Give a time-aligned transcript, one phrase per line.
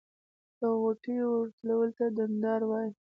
[0.59, 2.91] د غوټیو ورتولو ته ډنډار وایی.